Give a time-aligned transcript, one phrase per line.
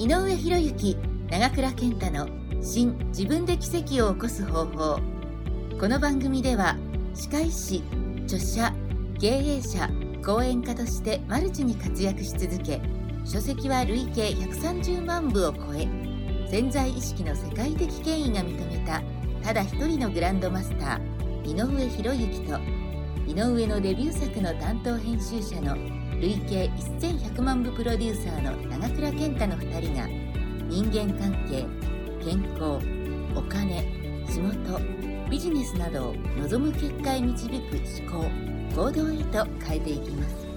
[0.00, 0.96] 井上博之
[1.28, 2.28] 長倉健太の
[2.62, 5.00] 新自分で奇跡を起こす方法。
[5.80, 6.76] この番組では
[7.14, 7.82] 歯科医師
[8.22, 8.72] 著者
[9.18, 9.90] 経営者
[10.24, 12.80] 講演家としてマルチに活躍し続け
[13.24, 15.88] 書籍は累計130万部を超え
[16.48, 19.02] 潜在意識の世界的権威が認めた
[19.42, 22.60] ただ一人のグランドマスター井上博之と
[23.26, 25.76] 井上のデビュー作の担当編集者の
[26.20, 30.08] 累計1100万部プロデューサーの長倉健太の2人が
[30.68, 31.64] 人間関係
[32.24, 32.84] 健康
[33.36, 33.82] お金
[34.26, 34.80] 仕事
[35.30, 38.28] ビジネスなどを望む結果へ導く思考
[38.74, 40.48] 行動へと変えていきます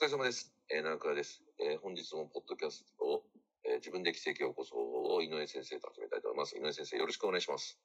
[0.00, 0.50] お疲れ様です。
[0.70, 1.42] えー、長倉です。
[1.58, 3.22] えー本日もポッドキャストを、
[3.64, 6.56] えー自分で奇跡を起こす方法を井上先生と始めたいと思います。
[6.56, 7.76] 井上先生、よろしくお願いします。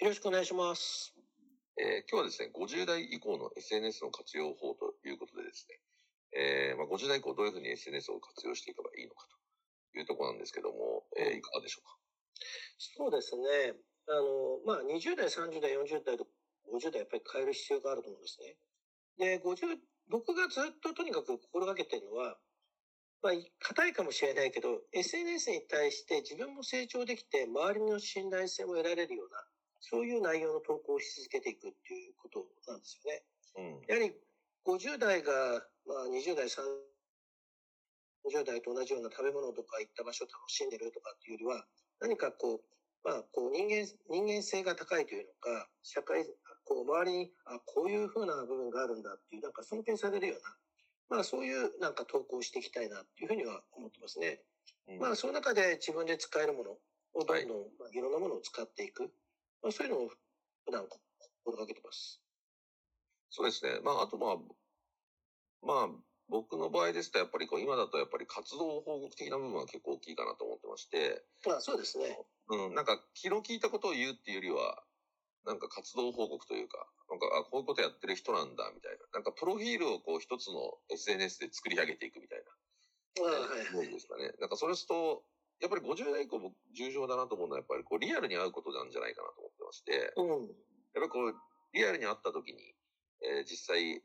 [0.00, 1.19] よろしくお願いします。
[1.80, 5.80] えー今日はですね、50代以降の SNS の活用法ということでですね、
[6.36, 9.26] えーまあ、50代以降どういうふうに SNS を活用していけばいいのか
[9.94, 11.96] というところなんですけども、えーいかがでしょうか？
[12.78, 13.74] そうですね。
[14.08, 16.26] あの、まあ、20代、30代、40代と
[16.68, 18.56] 50代やっぱり変える必要があると思うんですね。
[19.18, 22.38] で、50、僕がずっととにかく心がけてるのは、
[23.22, 29.44] まあ、硬いかもしれないけど、SNS に対して自分も成長できて、周りの信頼性も得られるような、
[29.80, 33.24] そういう内容の投稿をし続けていくっていうことなんですよね。
[33.56, 33.86] うん。
[33.88, 34.14] やはり
[34.64, 35.32] 50代が、
[35.86, 41.64] まあ、20代、30代と同じような食べ物とか行った場所を楽しんでるとかっていうよりは、
[42.00, 42.60] 何かこう、
[43.02, 46.24] まあ、こう人間、人間性が高いというのか、社会、
[46.64, 54.40] こう周りに、あ、こういう風な部分があるんだっていう、なんか尊敬されるような、まあそういうなんか投稿をしていきたいなっていうふうには思ってますね。
[54.88, 59.10] うんまあその中で自分で使えるものをどんどん、まあ、いろんなものを使っていく。
[59.62, 60.86] まあそういうのを普段
[61.44, 62.20] 心がけてます。
[63.30, 63.80] そうですね。
[63.84, 64.36] まあ、あとまあ、
[65.62, 65.88] まあ、
[66.28, 72.18] 僕の場合ですと、やっぱりこう、今だとやっぱり活動報告的な部分は結構大きいかなと思ってまして、まあそうですね。
[72.48, 74.82] うん、なんか気の利いたことを言うっていうよりは、
[75.46, 78.98] なんか活動報告というか、なんか、あ、こういうことやってる人なんだ、みたいな。
[79.14, 82.42] なんかプロフィールをこう一つの SNS で作り上げていくみたい
[83.18, 84.32] まあな、はいもんですかね。
[84.38, 85.24] なんかそれすると、
[85.60, 90.46] やっぱり50代以降僕重要だなと思うのは、やっぱりこうリアルに会うことなんじゃないかなと思ってまして、うん。
[90.46, 90.48] やっ
[90.94, 91.34] ぱりこう、
[91.72, 92.74] リアルに会った時に、
[93.22, 94.00] えー実際、え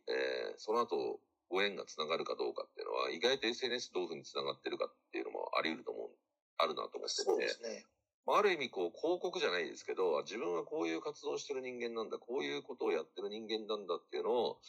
[0.55, 6.09] ーその後、ご縁がつながるかどうかっていうのは、意外と SNS どういうふうにつながってるかっていうのもあり得ると思う、
[6.57, 7.85] あるなと思ってそうでて、すね。
[8.25, 14.59] まあある意味こう、広告じゃないですけど、自分はこういう活動をしてる人間なんだ、こういうことをやってる人間なんだっていうのを、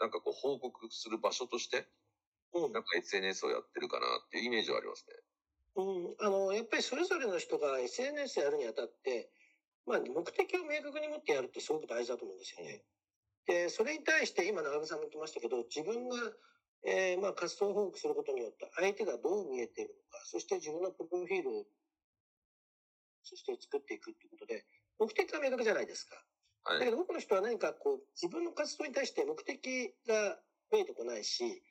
[0.00, 1.86] なんかこう、報告する場所として、
[2.54, 5.14] うんなんか SNS をやってるかなっていうイメージはありますね。
[5.76, 9.30] うん、あの、やっぱりそれぞれの人が SNS やるにあたって、
[9.86, 12.84] まあ、目的を明確に持ってやるってすごく大事だと思うんですよね。
[13.46, 16.16] で、それに対して今長部さんも言ってましたけど、自分が、
[16.86, 21.66] えーまあ、活動報告することによって相手がどう見えているのか、そして自分のプロフィールを、
[23.22, 24.64] そして作っていくっていうことで、
[24.98, 26.16] 目的が明確じゃないですか。
[26.64, 26.78] はい。
[26.80, 30.40] だけど多くの人は何かこう、自分の活動に対して目的が
[30.72, 31.62] 見えてこないし、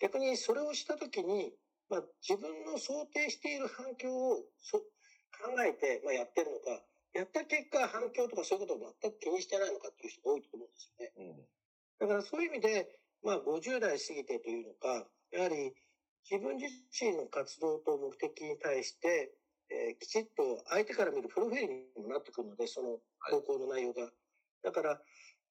[0.00, 1.54] 逆にそれをしたときに、
[1.92, 6.80] まあ、自分の想定している反響をそ考えて、まあ、やってるのか、
[7.12, 11.12] やった結果反響とかそういうことを全く気にしてないのかっていう人が多いと思うんですよね。
[12.00, 12.08] うん。
[12.08, 12.88] だからそういう意味で、
[13.22, 15.04] まあ、50代過ぎてというのか、
[15.36, 15.76] やはり
[16.24, 16.64] 自分自
[16.96, 19.36] 身の活動と目的に対して、
[19.68, 24.08] えーきちっと相手から見るプロフィールにもなってくるので、その投稿の内容が。
[24.62, 25.00] だから、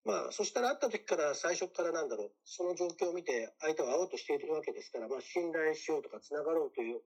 [0.03, 7.01] まあ、そしたら会った時から最初からなんだろう、その状況を見て相手は会おうとしているわけですから、まあ、信頼しようとか繋がろうという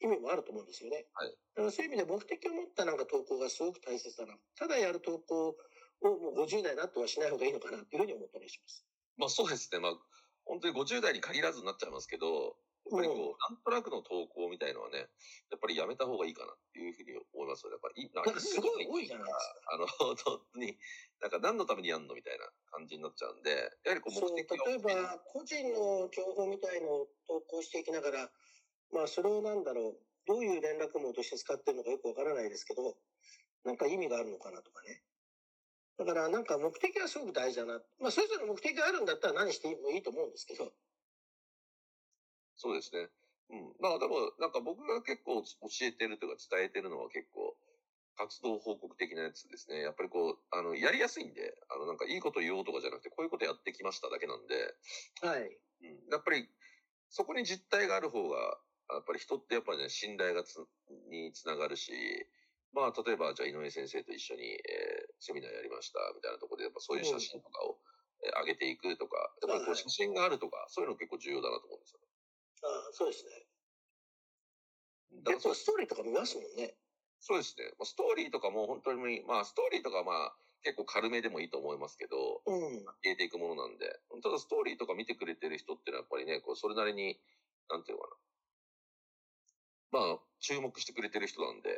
[0.00, 1.06] 意味もあると思うんですよね。
[1.14, 4.34] はいだからそういう意味で目的を持ったなんか投稿がすごく大切だな。
[4.54, 5.56] ただやる投稿を
[6.00, 8.86] もう50代になってはしない方がいいのかなっていうふうに思ったりします。
[9.16, 9.80] まあそうですね。
[9.80, 9.92] まあ、
[10.44, 12.54] 本当に50代に限らずになっちゃいますけど、
[12.90, 15.08] やっぱりこう、なんとなくの投稿みたいのはね、
[15.50, 17.76] やっぱりやめた方がいいかなっていうふうに思いますよね。
[17.76, 19.72] やっぱりなんかすごい多いじゃないですか。
[19.72, 20.78] あの、 本当に、
[21.20, 23.50] なんか何のためにやんのみたいな感じになっちゃうんで、
[23.84, 28.32] やはりこう目的を例えば、個人の情報みたいのを投稿していきながら、
[28.90, 32.96] まあ、それをなんだろう、どういう連絡網として使ってるのかよくわからないですけど、
[33.64, 35.02] なんか意味があるのかなとかね。
[35.98, 37.82] だから、なんか目的はすごく大事だな。
[37.98, 40.72] まあ、それぞれの目的があるんだったら何してもいいと思うんですけど、
[42.58, 43.08] そうですね。
[43.50, 43.72] うん。
[43.80, 45.48] まあでも、なんか僕が結構教
[45.82, 47.56] えてるというか伝えてるのは結構、
[48.18, 49.80] 活動報告的なやつですね。
[49.80, 54.74] やっぱりこう、あの、やりやすいんで、あの、なんかいいこと言おうとかじゃなくて、こういうことやってきましただけなんで、
[55.22, 55.56] はい。
[55.82, 56.50] うん、やっぱり、
[57.08, 60.58] そこに実態がある方が、やっぱり人ってやっぱりね、信頼がつ、
[61.10, 61.92] につながるし、
[62.72, 67.78] まあ、例えば、じゃあ井上先生と一緒に、えーセミナーやりました、みたいなところで、やっぱそういう写真とかを、
[68.24, 72.07] えー上げていくとか、やっぱりこうはい写真があるとか、そういうの結構重要だなと思うんですよね。
[72.62, 73.46] ああそうですね。
[75.24, 76.74] 結構ストーリーとか見ますもんね。
[77.20, 77.72] そうですね。
[77.78, 82.84] まあストーリーとかも本当に、まあストーリーとかはまあ結構軽めでもいいと思いますけど、うん。
[83.02, 83.86] 消えていくものなんで。
[84.22, 87.18] ただストーリーとか見てくれてる人ってのはやっぱりね、こうそれなりに、
[87.70, 88.16] なんていうのかな。
[89.90, 91.70] まあ、注目してくれてる人なんで。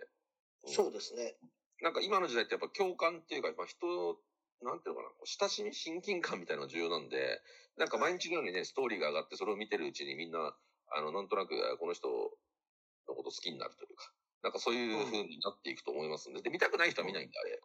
[0.65, 1.37] うんそうですね。
[1.81, 4.21] なんか今の時代ってやっぱ共感っていうか、まあ人、
[4.61, 7.41] なんていうのかな、親しみ、親近感みたいなのが重要なんで、
[7.79, 10.55] なんか毎日のようにね、ストーリーが上がって、それを見てるうちにみんな、
[10.91, 17.61] あの、なんとなく、あこの人のこと好きになるというか、なんかそういう風になっていくと思いますんで、で、見たくない人は見ないんで、あれ。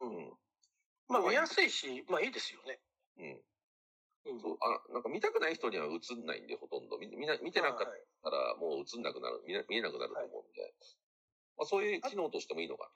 [0.00, 0.16] うん。
[0.16, 0.38] うん。
[1.08, 2.80] まあ見やすいし、まあいいですよね。
[3.18, 4.32] うん。
[4.32, 4.40] うん。
[4.40, 6.98] そう、あ、なんか見たくない人には映んないんで、ほとんど。
[6.98, 10.74] みみんな、見てなかっはいたら、もう映んなくなる、見な見えなくなると思うんで、
[11.56, 12.90] まあそういう機能としてもいいのか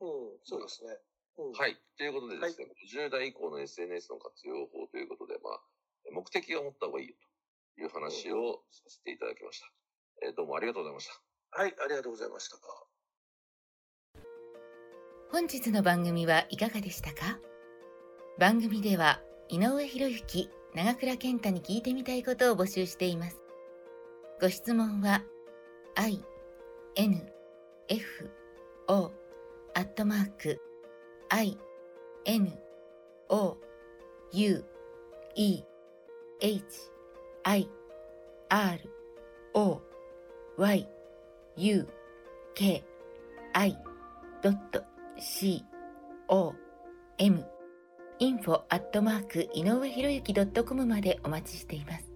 [0.00, 0.96] うん、そうですね。
[1.38, 1.58] うんな。
[1.58, 1.76] はい。
[1.96, 5.60] ということでですね、50代以降の SNS の活用法ということで、まあ、
[6.12, 7.27] 目的を持った方がいいよと
[7.78, 9.66] いう話をさせていただきました。
[10.26, 11.60] えーどうもありがとうございました。
[11.60, 12.56] はい、ありがとうございました。
[15.30, 17.38] 本日の番組はいかがでしたか？
[18.38, 23.40] 番組では井上博之長倉健太に聞いてみたいことを募集しています
[24.40, 25.22] ご質問は
[25.96, 26.22] i
[26.94, 27.32] n
[27.88, 28.30] f
[28.86, 29.12] o
[29.74, 30.60] アットマーク
[31.30, 31.58] i
[32.26, 32.52] n
[33.28, 33.56] o
[34.32, 34.64] u
[35.34, 35.62] e
[36.40, 36.64] h
[37.44, 37.68] i
[38.48, 38.80] r
[39.54, 39.80] o
[40.58, 40.88] y
[41.56, 41.88] u
[42.54, 42.84] k
[43.54, 43.76] I
[45.18, 45.64] C
[46.28, 46.54] o
[47.18, 47.44] m
[48.20, 52.07] info アットマーク井上博之 .com までお待ちしています。